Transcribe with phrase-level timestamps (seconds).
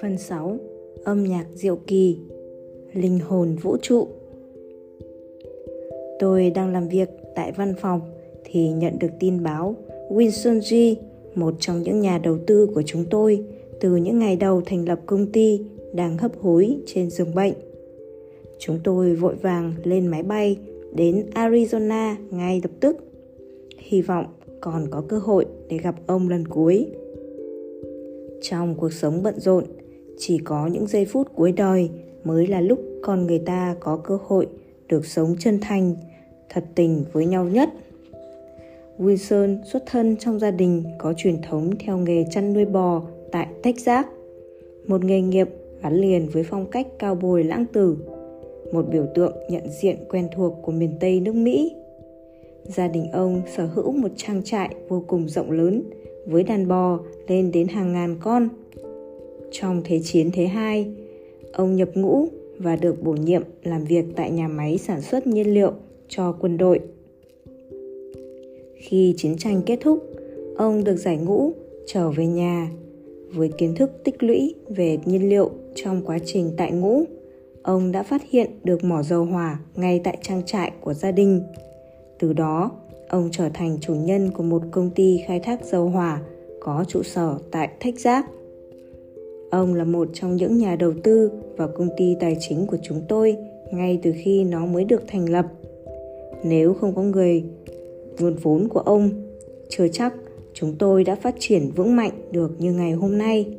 [0.00, 0.56] Phần 6
[1.04, 2.18] Âm nhạc diệu kỳ
[2.92, 4.08] Linh hồn vũ trụ
[6.18, 8.00] Tôi đang làm việc tại văn phòng
[8.44, 9.74] thì nhận được tin báo
[10.10, 10.98] Winston G,
[11.38, 13.44] một trong những nhà đầu tư của chúng tôi,
[13.80, 15.60] từ những ngày đầu thành lập công ty
[15.94, 17.54] đang hấp hối trên giường bệnh.
[18.58, 20.58] Chúng tôi vội vàng lên máy bay
[20.94, 22.96] đến Arizona ngay lập tức.
[23.78, 24.26] Hy vọng
[24.60, 26.86] còn có cơ hội để gặp ông lần cuối.
[28.42, 29.64] Trong cuộc sống bận rộn,
[30.18, 31.90] chỉ có những giây phút cuối đời
[32.24, 34.46] mới là lúc con người ta có cơ hội
[34.88, 35.94] được sống chân thành,
[36.48, 37.68] thật tình với nhau nhất.
[38.98, 43.02] Wilson xuất thân trong gia đình có truyền thống theo nghề chăn nuôi bò
[43.32, 44.06] tại Texas,
[44.86, 45.48] một nghề nghiệp
[45.82, 47.96] gắn liền với phong cách cao bồi lãng tử,
[48.72, 51.74] một biểu tượng nhận diện quen thuộc của miền Tây nước Mỹ.
[52.68, 55.82] Gia đình ông sở hữu một trang trại vô cùng rộng lớn
[56.26, 58.48] với đàn bò lên đến hàng ngàn con.
[59.50, 60.86] Trong Thế chiến thứ hai,
[61.52, 62.26] ông nhập ngũ
[62.58, 65.72] và được bổ nhiệm làm việc tại nhà máy sản xuất nhiên liệu
[66.08, 66.80] cho quân đội.
[68.76, 70.04] Khi chiến tranh kết thúc,
[70.56, 71.52] ông được giải ngũ
[71.86, 72.70] trở về nhà
[73.34, 77.04] với kiến thức tích lũy về nhiên liệu trong quá trình tại ngũ
[77.62, 81.42] ông đã phát hiện được mỏ dầu hỏa ngay tại trang trại của gia đình
[82.18, 82.70] từ đó
[83.08, 86.20] ông trở thành chủ nhân của một công ty khai thác dầu hỏa
[86.60, 88.24] có trụ sở tại Texas.
[89.50, 93.02] Ông là một trong những nhà đầu tư vào công ty tài chính của chúng
[93.08, 93.36] tôi
[93.72, 95.46] ngay từ khi nó mới được thành lập.
[96.44, 97.44] Nếu không có người
[98.18, 99.10] nguồn vốn của ông,
[99.68, 100.14] chưa chắc
[100.54, 103.56] chúng tôi đã phát triển vững mạnh được như ngày hôm nay.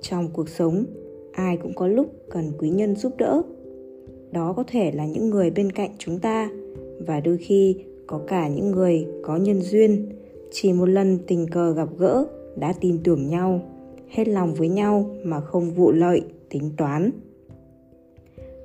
[0.00, 0.84] Trong cuộc sống,
[1.32, 3.42] ai cũng có lúc cần quý nhân giúp đỡ.
[4.32, 6.50] Đó có thể là những người bên cạnh chúng ta
[7.06, 10.08] và đôi khi có cả những người có nhân duyên
[10.50, 13.60] chỉ một lần tình cờ gặp gỡ đã tin tưởng nhau
[14.08, 17.10] hết lòng với nhau mà không vụ lợi tính toán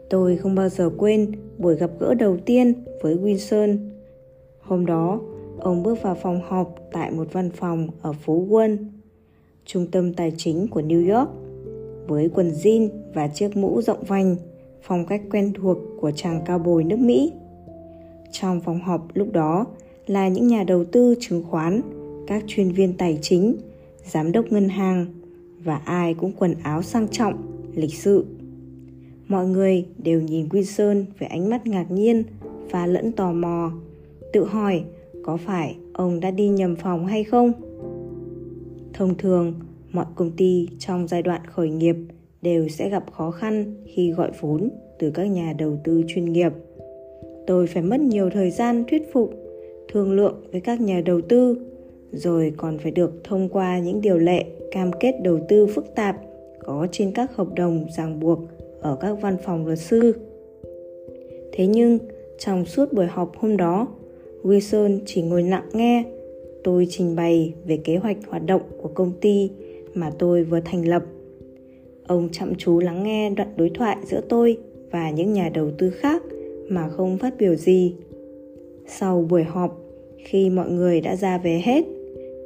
[0.09, 3.77] tôi không bao giờ quên buổi gặp gỡ đầu tiên với Wilson.
[4.59, 5.21] Hôm đó,
[5.59, 8.77] ông bước vào phòng họp tại một văn phòng ở phố Wall,
[9.65, 11.29] trung tâm tài chính của New York,
[12.07, 14.35] với quần jean và chiếc mũ rộng vành,
[14.81, 17.33] phong cách quen thuộc của chàng cao bồi nước Mỹ.
[18.31, 19.65] Trong phòng họp lúc đó
[20.07, 21.81] là những nhà đầu tư chứng khoán,
[22.27, 23.55] các chuyên viên tài chính,
[24.05, 25.05] giám đốc ngân hàng
[25.63, 27.33] và ai cũng quần áo sang trọng,
[27.73, 28.25] lịch sự.
[29.27, 32.23] Mọi người đều nhìn Wilson với ánh mắt ngạc nhiên
[32.71, 33.71] và lẫn tò mò,
[34.33, 34.83] tự hỏi
[35.23, 37.51] có phải ông đã đi nhầm phòng hay không?
[38.93, 39.53] Thông thường,
[39.91, 41.95] mọi công ty trong giai đoạn khởi nghiệp
[42.41, 44.69] đều sẽ gặp khó khăn khi gọi vốn
[44.99, 46.51] từ các nhà đầu tư chuyên nghiệp
[47.47, 49.33] tôi phải mất nhiều thời gian thuyết phục,
[49.91, 51.57] thương lượng với các nhà đầu tư,
[52.11, 56.17] rồi còn phải được thông qua những điều lệ, cam kết đầu tư phức tạp
[56.59, 58.39] có trên các hợp đồng ràng buộc
[58.81, 60.15] ở các văn phòng luật sư.
[61.51, 61.97] Thế nhưng,
[62.39, 63.87] trong suốt buổi họp hôm đó,
[64.43, 66.03] wilson chỉ ngồi lặng nghe.
[66.63, 69.49] Tôi trình bày về kế hoạch hoạt động của công ty
[69.93, 71.03] mà tôi vừa thành lập.
[72.07, 74.57] Ông chăm chú lắng nghe đoạn đối thoại giữa tôi
[74.91, 76.23] và những nhà đầu tư khác
[76.69, 77.95] mà không phát biểu gì.
[78.87, 79.81] Sau buổi họp,
[80.17, 81.85] khi mọi người đã ra về hết,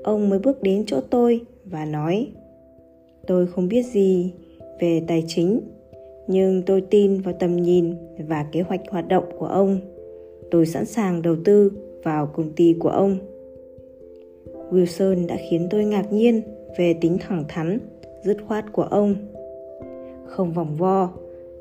[0.03, 2.27] ông mới bước đến chỗ tôi và nói,
[3.27, 4.33] tôi không biết gì
[4.79, 5.61] về tài chính,
[6.27, 7.93] nhưng tôi tin vào tầm nhìn
[8.27, 9.79] và kế hoạch hoạt động của ông.
[10.51, 11.71] Tôi sẵn sàng đầu tư
[12.03, 13.17] vào công ty của ông.
[14.71, 16.41] Wilson đã khiến tôi ngạc nhiên
[16.77, 17.79] về tính thẳng thắn,
[18.23, 19.15] dứt khoát của ông.
[20.25, 21.09] Không vòng vo,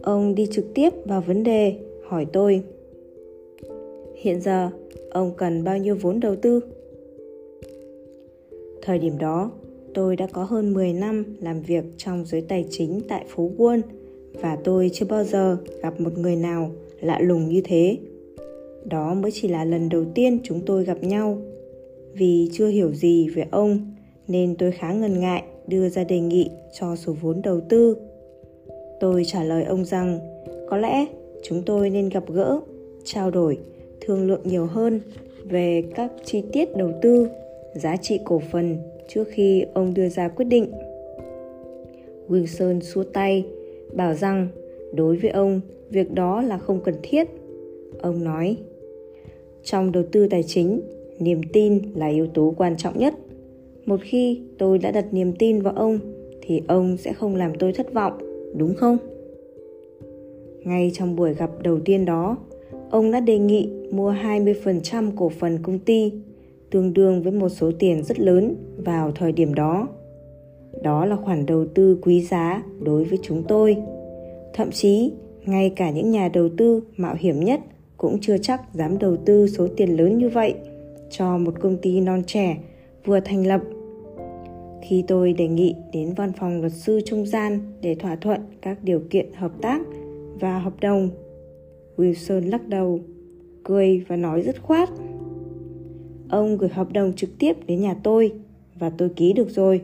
[0.03, 1.75] ông đi trực tiếp vào vấn đề
[2.09, 2.63] hỏi tôi,
[4.17, 4.71] hiện giờ,
[5.11, 6.61] ông cần bao nhiêu vốn đầu tư
[8.89, 9.51] thời điểm đó,
[9.95, 13.81] tôi đã có hơn 10 năm làm việc trong giới tài chính tại phố Wall
[14.33, 16.71] và tôi chưa bao giờ gặp một người nào
[17.01, 17.99] lạ lùng như thế.
[18.85, 21.39] Đó mới chỉ là lần đầu tiên chúng tôi gặp nhau.
[22.13, 23.94] Vì chưa hiểu gì về ông,
[24.29, 26.50] nên tôi khá ngần ngại đưa ra đề nghị
[26.81, 27.97] cho số vốn đầu tư.
[29.00, 30.19] Tôi trả lời ông rằng,
[30.69, 31.06] có lẽ
[31.43, 32.61] chúng tôi nên gặp gỡ,
[33.05, 33.58] trao đổi,
[34.00, 35.00] thương lượng nhiều hơn
[35.44, 37.29] về các chi tiết đầu tư,
[37.75, 38.76] giá trị cổ phần
[39.08, 40.73] trước khi ông đưa ra quyết định.
[42.29, 43.44] Wilson xua tay,
[43.93, 44.49] bảo rằng
[44.93, 47.29] đối với ông, việc đó là không cần thiết.
[48.00, 48.56] Ông nói,
[49.64, 50.81] trong đầu tư tài chính,
[51.19, 53.14] niềm tin là yếu tố quan trọng nhất.
[53.84, 55.99] Một khi tôi đã đặt niềm tin vào ông,
[56.43, 58.19] thì ông sẽ không làm tôi thất vọng,
[58.56, 58.99] đúng không?
[60.64, 62.37] Ngay trong buổi gặp đầu tiên đó,
[62.90, 66.12] ông đã đề nghị mua 20% cổ phần công ty,
[66.70, 69.88] tương đương với một số tiền rất lớn vào thời điểm đó.
[70.82, 73.76] Đó là khoản đầu tư quý giá đối với chúng tôi.
[74.55, 75.12] Thậm chí,
[75.44, 77.60] ngay cả những nhà đầu tư mạo hiểm nhất
[77.96, 80.55] cũng chưa chắc dám đầu tư số tiền lớn như vậy
[81.10, 82.56] cho một công ty non trẻ
[83.05, 83.60] vừa thành lập.
[84.82, 88.78] Khi tôi đề nghị đến văn phòng luật sư trung gian để thỏa thuận các
[88.82, 89.81] điều kiện hợp tác
[90.40, 91.11] và hợp đồng,
[91.96, 93.00] Wilson lắc đầu,
[93.64, 94.88] cười và nói dứt khoát.
[96.29, 98.32] Ông gửi hợp đồng trực tiếp đến nhà tôi
[98.79, 99.81] và tôi ký được rồi.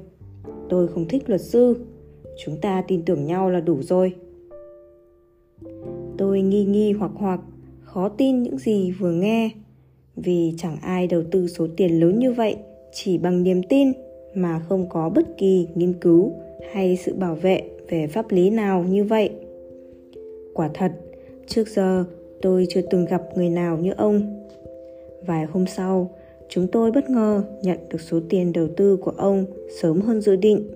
[0.68, 1.76] Tôi không thích luật sư,
[2.44, 4.14] chúng ta tin tưởng nhau là đủ rồi.
[6.18, 7.40] Tôi nghi nghi hoặc hoặc,
[7.80, 9.50] khó tin những gì vừa nghe
[10.16, 12.56] vì chẳng ai đầu tư số tiền lớn như vậy
[12.92, 13.92] chỉ bằng niềm tin
[14.34, 16.32] mà không có bất kỳ nghiên cứu
[16.72, 19.30] hay sự bảo vệ về pháp lý nào như vậy
[20.54, 20.92] quả thật,
[21.46, 22.04] trước giờ
[22.42, 24.44] tôi chưa từng gặp người nào như ông.
[25.26, 26.10] Vài hôm sau,
[26.48, 29.46] chúng tôi bất ngờ nhận được số tiền đầu tư của ông
[29.80, 30.70] sớm hơn dự định.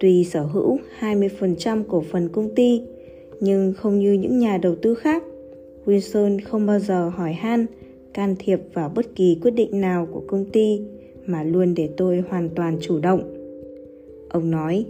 [0.00, 2.82] Tuy sở hữu 20% cổ phần công ty,
[3.40, 5.22] nhưng không như những nhà đầu tư khác,
[5.86, 7.66] Wilson không bao giờ hỏi han,
[8.14, 10.80] can thiệp vào bất kỳ quyết định nào của công ty
[11.26, 13.22] mà luôn để tôi hoàn toàn chủ động.
[14.28, 14.84] Ông nói,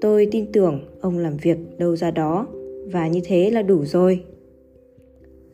[0.00, 2.46] tôi tin tưởng ông làm việc đâu ra đó
[2.86, 4.24] và như thế là đủ rồi.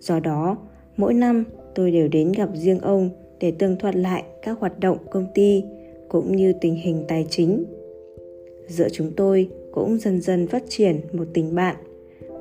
[0.00, 0.56] Do đó,
[0.96, 1.44] mỗi năm
[1.74, 3.10] tôi đều đến gặp riêng ông
[3.40, 5.64] để tường thuật lại các hoạt động công ty
[6.08, 7.64] cũng như tình hình tài chính.
[8.68, 11.76] Giữa chúng tôi cũng dần dần phát triển một tình bạn,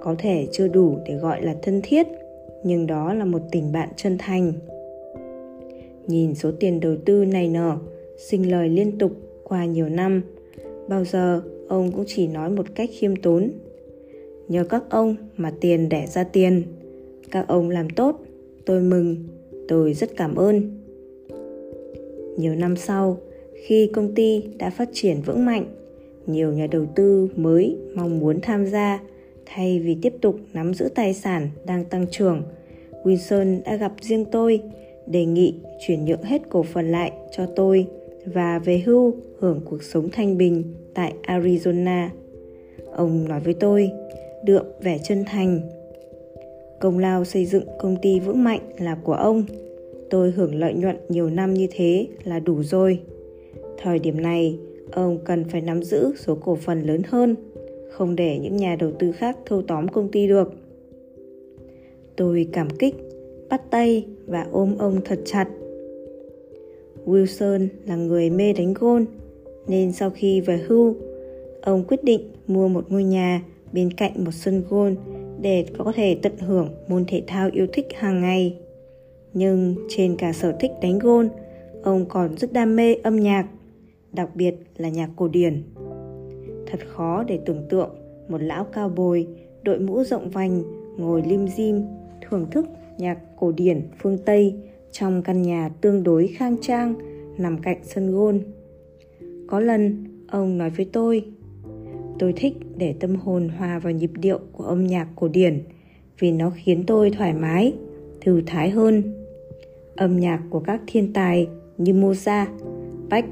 [0.02, 2.08] có thể chưa đủ để gọi là thân thiết,
[2.64, 4.54] nhưng đó là một tình bạn chân thành.
[6.08, 7.78] Nhìn số tiền đầu tư này nở
[8.18, 9.12] sinh lời liên tục
[9.44, 10.22] qua nhiều năm,
[10.88, 13.52] bao giờ ông cũng chỉ nói một cách khiêm tốn
[14.50, 16.64] nhờ các ông mà tiền đẻ ra tiền
[17.32, 18.22] các ông làm tốt
[18.66, 19.16] tôi mừng
[19.68, 20.82] tôi rất cảm ơn
[22.38, 23.18] nhiều năm sau
[23.68, 25.66] khi công ty đã phát triển vững mạnh
[26.28, 29.00] nhiều nhà đầu tư mới mong muốn tham gia
[29.46, 32.44] thay vì tiếp tục nắm giữ tài sản đang tăng trưởng
[33.04, 34.62] wilson đã gặp riêng tôi
[35.08, 37.88] đề nghị chuyển nhượng hết cổ phần lại cho tôi
[38.26, 40.64] và về hưu hưởng cuộc sống thanh bình
[40.94, 42.08] tại Arizona.
[42.92, 43.92] Ông nói với tôi,
[44.44, 45.62] đượm vẻ chân thành.
[46.80, 49.44] Công lao xây dựng công ty vững mạnh là của ông.
[50.10, 53.00] Tôi hưởng lợi nhuận nhiều năm như thế là đủ rồi.
[53.78, 54.60] Thời điểm này,
[54.92, 57.36] ông cần phải nắm giữ số cổ phần lớn hơn,
[57.92, 60.54] không để những nhà đầu tư khác thâu tóm công ty được.
[62.16, 62.96] Tôi cảm kích,
[63.50, 65.48] bắt tay và ôm ông thật chặt.
[67.06, 69.06] Wilson là người mê đánh gôn,
[69.68, 70.96] nên sau khi về hưu,
[71.62, 73.44] ông quyết định mua một ngôi nhà
[73.74, 74.96] bên cạnh một sân golf
[75.42, 78.58] để có thể tận hưởng môn thể thao yêu thích hàng ngày.
[79.34, 81.30] Nhưng trên cả sở thích đánh golf,
[81.84, 83.48] ông còn rất đam mê âm nhạc,
[84.12, 85.64] đặc biệt là nhạc cổ điển.
[86.68, 87.90] Thật khó để tưởng tượng
[88.28, 89.28] một lão cao bồi,
[89.64, 90.64] đội mũ rộng vành,
[90.98, 91.84] ngồi lim dim,
[92.30, 92.66] thưởng thức
[92.98, 94.56] nhạc cổ điển phương Tây
[94.92, 96.96] trong căn nhà tương đối khang trang
[97.38, 98.40] nằm cạnh sân golf.
[99.48, 101.26] Có lần ông nói với tôi,
[102.20, 105.64] tôi thích để tâm hồn hòa vào nhịp điệu của âm nhạc cổ điển
[106.20, 107.74] vì nó khiến tôi thoải mái,
[108.22, 109.04] thư thái hơn.
[109.96, 112.48] Âm nhạc của các thiên tài như Mozart,
[113.10, 113.26] Bach,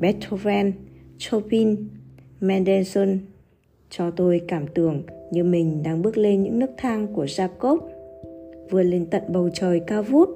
[0.00, 0.72] Beethoven,
[1.18, 1.76] Chopin,
[2.40, 3.18] Mendelssohn
[3.90, 7.78] cho tôi cảm tưởng như mình đang bước lên những nấc thang của Jacob
[8.70, 10.28] vươn lên tận bầu trời cao vút.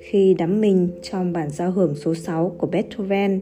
[0.00, 3.40] Khi đắm mình trong bản giao hưởng số 6 của Beethoven,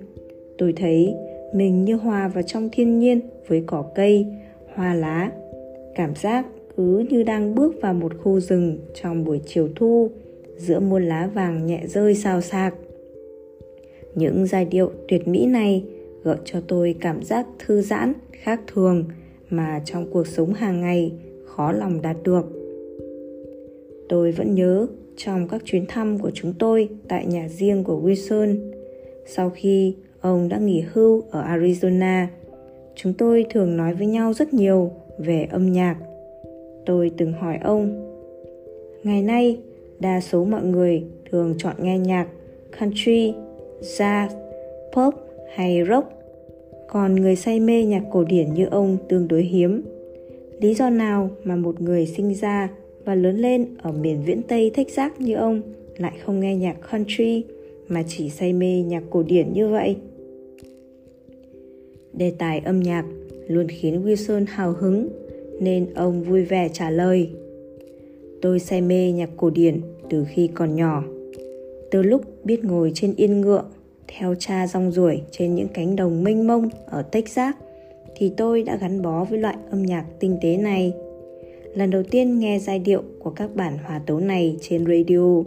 [0.59, 1.15] tôi thấy
[1.55, 4.27] mình như hòa vào trong thiên nhiên với cỏ cây,
[4.75, 5.33] hoa lá.
[5.95, 10.11] Cảm giác cứ như đang bước vào một khu rừng trong buổi chiều thu
[10.57, 12.75] giữa muôn lá vàng nhẹ rơi xào xạc.
[14.15, 15.85] Những giai điệu tuyệt mỹ này
[16.23, 19.05] gợi cho tôi cảm giác thư giãn khác thường
[19.51, 21.13] mà trong cuộc sống hàng ngày
[21.47, 22.61] khó lòng đạt được
[24.11, 28.73] Tôi vẫn nhớ trong các chuyến thăm của chúng tôi tại nhà riêng của Wilson.
[29.27, 32.27] Sau khi ông đã nghỉ hưu ở Arizona,
[32.95, 35.97] chúng tôi thường nói với nhau rất nhiều về âm nhạc.
[36.87, 38.11] Tôi từng hỏi ông,
[39.03, 39.59] ngày nay
[40.01, 42.27] đa số mọi người thường chọn nghe nhạc
[42.81, 43.35] country,
[43.81, 44.29] jazz,
[44.93, 45.15] pop
[45.55, 46.13] hay rock.
[46.89, 49.83] Còn người say mê nhạc cổ điển như ông tương đối hiếm.
[50.61, 52.69] Lý do nào mà một người sinh ra
[53.05, 55.63] và lớn lên ở miền viễn Tây Texas như ông
[55.97, 57.45] lại không nghe nhạc country
[57.89, 59.97] mà chỉ say mê nhạc cổ điển như vậy.
[62.13, 63.05] Đề tài âm nhạc
[63.49, 65.09] luôn khiến Wilson hào hứng
[65.61, 67.31] nên ông vui vẻ trả lời.
[68.43, 71.05] Tôi say mê nhạc cổ điển từ khi còn nhỏ.
[71.91, 73.65] từ lúc biết ngồi trên yên ngựa
[74.09, 77.55] theo cha rong ruổi trên những cánh đồng mênh mông ở Texas
[78.17, 80.93] thì tôi đã gắn bó với loại âm nhạc tinh tế này.
[81.75, 85.43] Lần đầu tiên nghe giai điệu của các bản hòa tấu này trên radio,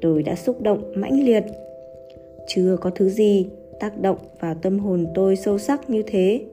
[0.00, 1.44] tôi đã xúc động mãnh liệt.
[2.46, 3.46] Chưa có thứ gì
[3.82, 6.44] tác động vào tâm hồn tôi sâu sắc như thế.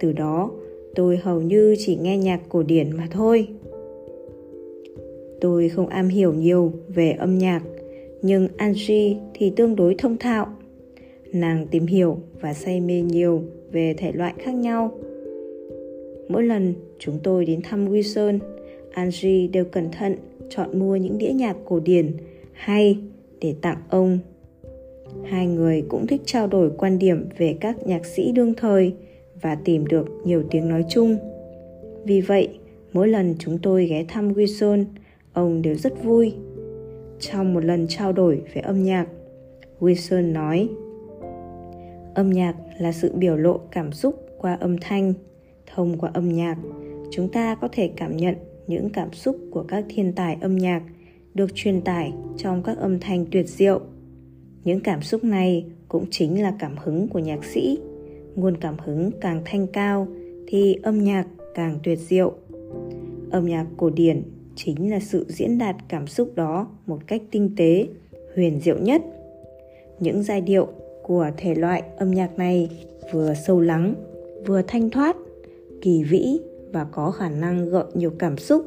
[0.00, 0.50] Từ đó,
[0.94, 3.48] tôi hầu như chỉ nghe nhạc cổ điển mà thôi.
[5.40, 7.62] Tôi không am hiểu nhiều về âm nhạc,
[8.22, 10.46] nhưng Angie thì tương đối thông thạo.
[11.32, 13.42] Nàng tìm hiểu và say mê nhiều
[13.72, 14.98] về thể loại khác nhau.
[16.28, 18.38] Mỗi lần chúng tôi đến thăm Wilson,
[18.90, 20.16] Angie đều cẩn thận
[20.48, 22.12] chọn mua những đĩa nhạc cổ điển
[22.52, 22.98] hay
[23.40, 24.18] để tặng ông.
[25.24, 28.94] Hai người cũng thích trao đổi quan điểm về các nhạc sĩ đương thời
[29.40, 31.16] và tìm được nhiều tiếng nói chung.
[32.04, 32.58] Vì vậy,
[32.92, 34.84] mỗi lần chúng tôi ghé thăm Wilson,
[35.32, 36.34] ông đều rất vui.
[37.20, 39.06] Trong một lần trao đổi về âm nhạc,
[39.80, 40.68] Wilson nói
[42.14, 45.14] Âm nhạc là sự biểu lộ cảm xúc qua âm thanh.
[45.74, 46.56] Thông qua âm nhạc,
[47.10, 48.34] chúng ta có thể cảm nhận
[48.66, 50.82] những cảm xúc của các thiên tài âm nhạc
[51.34, 53.80] được truyền tải trong các âm thanh tuyệt diệu.
[54.64, 57.78] Những cảm xúc này cũng chính là cảm hứng của nhạc sĩ.
[58.34, 60.06] Nguồn cảm hứng càng thanh cao
[60.46, 62.32] thì âm nhạc càng tuyệt diệu.
[63.30, 64.22] Âm nhạc cổ điển
[64.56, 67.86] chính là sự diễn đạt cảm xúc đó một cách tinh tế,
[68.36, 69.02] huyền diệu nhất.
[70.00, 70.68] Những giai điệu
[71.02, 72.68] của thể loại âm nhạc này
[73.12, 73.94] vừa sâu lắng,
[74.46, 75.16] vừa thanh thoát,
[75.80, 76.38] kỳ vĩ
[76.72, 78.62] và có khả năng gợi nhiều cảm xúc,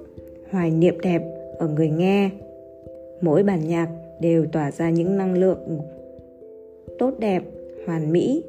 [0.52, 1.22] hoài niệm đẹp
[1.60, 2.30] ở người nghe.
[3.22, 3.90] Mỗi bản nhạc
[4.22, 5.80] đều tỏa ra những năng lượng
[7.00, 7.44] tốt đẹp,
[7.86, 8.44] hoàn mỹ.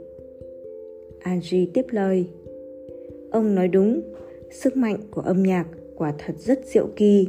[1.21, 2.27] Angie tiếp lời.
[3.31, 4.01] Ông nói đúng,
[4.51, 7.29] sức mạnh của âm nhạc quả thật rất diệu kỳ.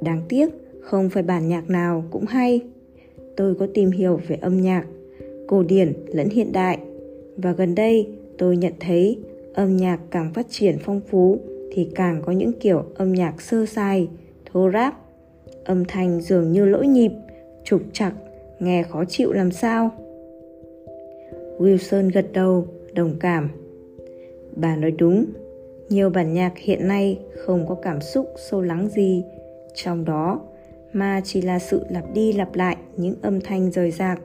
[0.00, 0.48] Đáng tiếc,
[0.80, 2.60] không phải bản nhạc nào cũng hay.
[3.36, 4.86] Tôi có tìm hiểu về âm nhạc,
[5.46, 6.78] cổ điển lẫn hiện đại,
[7.36, 8.08] và gần đây
[8.38, 9.18] tôi nhận thấy
[9.54, 11.38] âm nhạc càng phát triển phong phú
[11.72, 14.08] thì càng có những kiểu âm nhạc sơ sài,
[14.52, 14.94] thô ráp,
[15.64, 17.10] âm thanh dường như lỗi nhịp,
[17.70, 18.12] trục chặt,
[18.58, 19.90] nghe khó chịu làm sao.
[21.58, 23.50] Wilson gật đầu, đồng cảm.
[24.56, 25.26] Bà nói đúng,
[25.88, 29.24] nhiều bản nhạc hiện nay không có cảm xúc sâu lắng gì
[29.74, 30.40] trong đó
[30.92, 34.20] mà chỉ là sự lặp đi lặp lại những âm thanh rời rạc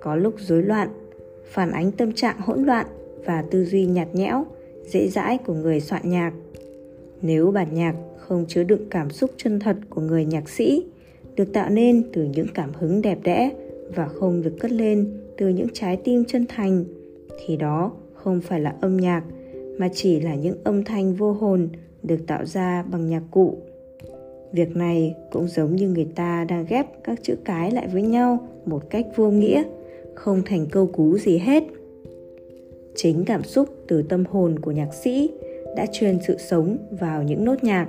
[0.00, 0.88] có lúc rối loạn
[1.44, 2.86] phản ánh tâm trạng hỗn loạn
[3.24, 4.46] và tư duy nhạt nhẽo
[4.86, 6.32] dễ dãi của người soạn nhạc
[7.22, 10.84] nếu bản nhạc không chứa đựng cảm xúc chân thật của người nhạc sĩ
[11.38, 13.50] được tạo nên từ những cảm hứng đẹp đẽ
[13.94, 16.84] và không được cất lên từ những trái tim chân thành.
[17.46, 19.22] Thì đó không phải là âm nhạc,
[19.78, 21.68] mà chỉ là những âm thanh vô hồn
[22.02, 23.58] được tạo ra bằng nhạc cụ.
[24.52, 28.48] Việc này cũng giống như người ta đang ghép các chữ cái lại với nhau
[28.66, 29.62] một cách vô nghĩa,
[30.14, 31.64] không thành câu cú gì hết.
[32.94, 35.30] Chính cảm xúc từ tâm hồn của nhạc sĩ
[35.76, 37.88] đã truyền sự sống vào những nốt nhạc,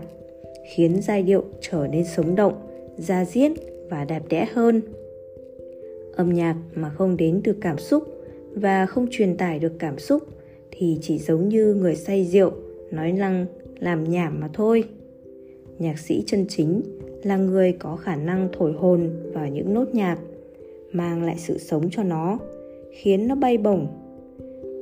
[0.74, 2.69] khiến giai điệu trở nên sống động
[3.00, 3.52] da diết
[3.90, 4.82] và đẹp đẽ hơn.
[6.16, 8.04] Âm nhạc mà không đến từ cảm xúc
[8.54, 10.24] và không truyền tải được cảm xúc
[10.72, 12.52] thì chỉ giống như người say rượu,
[12.92, 13.46] nói năng
[13.80, 14.84] làm nhảm mà thôi.
[15.80, 16.82] Nhạc sĩ chân chính
[17.24, 20.18] là người có khả năng thổi hồn vào những nốt nhạc,
[20.92, 22.40] mang lại sự sống cho nó,
[22.92, 23.88] khiến nó bay bổng.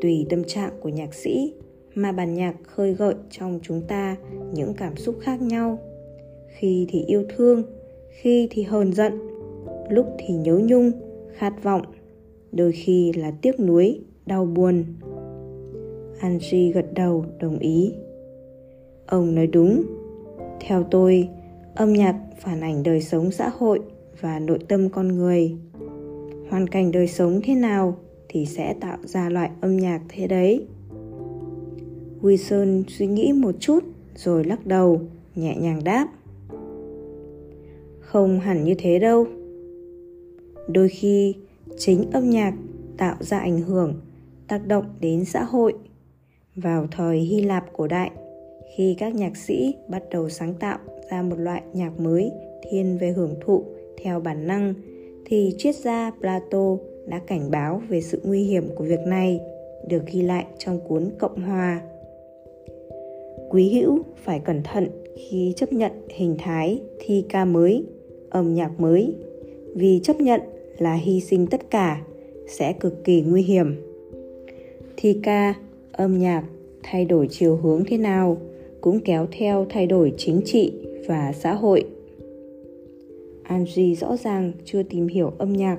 [0.02, 1.54] Tùy tâm trạng của nhạc sĩ
[1.96, 4.16] mà bản nhạc khơi gợi trong chúng ta
[4.54, 5.80] những cảm xúc khác nhau.
[6.48, 7.64] Khi thì yêu thương
[8.10, 9.20] khi thì hờn giận,
[9.90, 10.92] lúc thì nhớ nhung,
[11.34, 11.82] khát vọng,
[12.52, 14.84] đôi khi là tiếc nuối, đau buồn.
[16.20, 17.94] Angie gật đầu đồng ý.
[19.08, 19.84] Ông nói đúng.
[20.60, 21.30] Theo tôi,
[21.76, 23.80] âm nhạc phản ảnh đời sống xã hội
[24.22, 25.56] và nội tâm con người.
[26.50, 27.98] Hoàn cảnh đời sống thế nào
[28.30, 30.68] thì sẽ tạo ra loại âm nhạc thế đấy.
[32.22, 33.84] Wilson suy nghĩ một chút
[34.16, 35.02] rồi lắc đầu,
[35.36, 36.08] nhẹ nhàng đáp
[38.08, 39.26] không hẳn như thế đâu.
[40.68, 41.36] Đôi khi,
[41.78, 42.54] chính âm nhạc
[42.98, 44.02] tạo ra ảnh hưởng,
[44.48, 45.74] tác động đến xã hội.
[46.56, 48.12] Vào thời hy lạp cổ đại,
[48.76, 50.78] khi các nhạc sĩ bắt đầu sáng tạo
[51.12, 52.32] ra một loại nhạc mới
[52.70, 53.64] thiên về hưởng thụ
[54.04, 54.74] theo bản năng,
[55.26, 59.40] thì triết gia plato đã cảnh báo về sự nguy hiểm của việc này
[59.88, 61.82] được ghi lại trong cuốn cộng hòa.
[63.50, 67.86] Quý hữu phải cẩn thận khi chấp nhận hình thái thi ca mới
[68.30, 69.14] âm nhạc mới
[69.76, 70.42] vì chấp nhận
[70.78, 72.02] là hy sinh tất cả,
[72.48, 73.76] sẽ cực kỳ nguy hiểm
[74.98, 75.54] thi ca,
[75.92, 76.44] âm nhạc,
[76.84, 78.38] thay đổi chiều hướng thế nào
[78.82, 80.74] cũng kéo theo thay đổi chính trị
[81.08, 81.86] và xã hội
[83.48, 85.78] Angie rõ ràng chưa tìm hiểu âm nhạc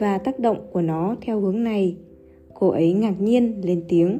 [0.00, 1.96] và tác động của nó theo hướng này.
[2.54, 4.18] Cô ấy ngạc nhiên lên tiếng.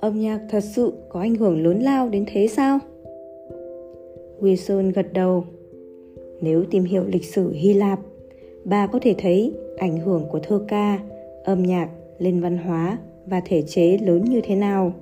[0.00, 2.78] Âm nhạc thật sự có ảnh hưởng lớn lao đến thế sao?
[4.40, 5.44] Wilson gật đầu.
[6.40, 8.00] Nếu tìm hiểu lịch sử Hy Lạp,
[8.64, 10.98] bà có thể thấy ảnh hưởng của thơ ca,
[11.44, 11.88] âm nhạc
[12.18, 14.92] lên văn hóa và thể chế lớn như thế nào.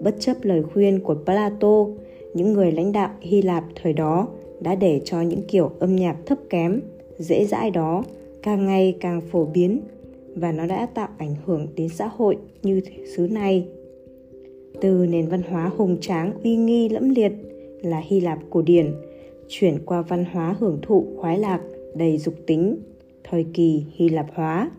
[0.00, 1.86] Bất chấp lời khuyên của Plato,
[2.34, 4.28] những người lãnh đạo Hy Lạp thời đó
[4.60, 6.80] đã để cho những kiểu âm nhạc thấp kém,
[7.18, 8.04] dễ dãi đó
[8.42, 9.80] càng ngày càng phổ biến
[10.34, 12.80] và nó đã tạo ảnh hưởng đến xã hội như
[13.16, 13.66] xứ này.
[14.80, 17.32] Từ nền văn hóa hùng tráng uy nghi lẫm liệt
[17.82, 18.94] là Hy Lạp cổ điển,
[19.48, 21.60] chuyển qua văn hóa hưởng thụ khoái lạc
[21.94, 22.76] đầy dục tính,
[23.24, 24.70] thời kỳ Hy Lạp hóa.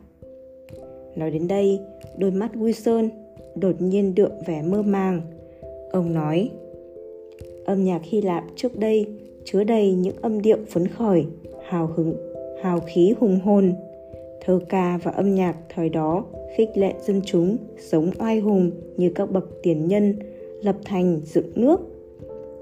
[1.15, 1.79] Nói đến đây,
[2.17, 3.09] đôi mắt Wilson
[3.55, 5.21] đột nhiên đượm vẻ mơ màng.
[5.91, 6.49] Ông nói,
[7.65, 9.07] âm nhạc Hy Lạp trước đây
[9.45, 11.25] chứa đầy những âm điệu phấn khởi,
[11.67, 12.15] hào hứng,
[12.61, 13.73] hào khí hùng hồn.
[14.45, 16.25] Thơ ca và âm nhạc thời đó
[16.57, 20.15] khích lệ dân chúng sống oai hùng như các bậc tiền nhân,
[20.61, 21.79] lập thành dựng nước.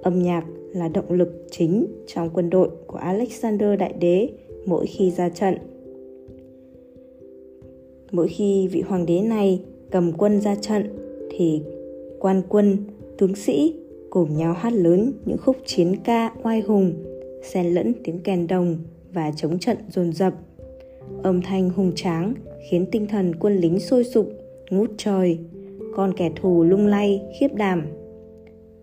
[0.02, 4.30] Âm nhạc là động lực chính trong quân đội của Alexander Đại Đế
[4.66, 5.56] mỗi khi ra trận.
[8.12, 9.62] Mỗi khi vị hoàng đế này
[9.92, 10.84] cầm quân ra trận
[11.30, 11.62] thì
[12.20, 12.78] quan quân,
[13.18, 13.76] tướng sĩ
[14.10, 16.94] cùng nhau hát lớn những khúc chiến ca oai hùng,
[17.44, 18.78] xen lẫn tiếng kèn đồng
[19.14, 20.34] và chống trận dồn dập.
[21.24, 22.34] Âm thanh hùng tráng
[22.70, 24.30] khiến tinh thần quân lính sôi sục,
[24.70, 25.40] ngút trời,
[25.96, 27.86] con kẻ thù lung lay, khiếp đảm.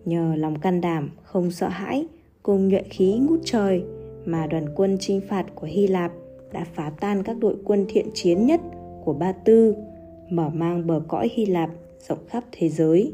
[0.04, 2.07] Nhờ lòng can đảm, không sợ hãi,
[2.43, 3.83] cùng nhuệ khí ngút trời
[4.25, 6.13] mà đoàn quân chinh phạt của Hy Lạp
[6.53, 8.61] đã phá tan các đội quân thiện chiến nhất
[9.05, 9.75] của Ba Tư,
[10.31, 11.71] mở mang bờ cõi Hy Lạp
[12.09, 13.13] rộng khắp thế giới.